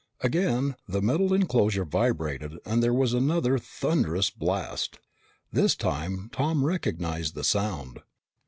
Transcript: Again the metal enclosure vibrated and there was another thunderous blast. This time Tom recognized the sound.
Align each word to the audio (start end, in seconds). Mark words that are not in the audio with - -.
Again 0.21 0.77
the 0.87 0.99
metal 0.99 1.31
enclosure 1.31 1.85
vibrated 1.85 2.57
and 2.65 2.81
there 2.81 2.91
was 2.91 3.13
another 3.13 3.59
thunderous 3.59 4.31
blast. 4.31 4.97
This 5.53 5.75
time 5.75 6.29
Tom 6.33 6.65
recognized 6.65 7.35
the 7.35 7.43
sound. 7.43 7.99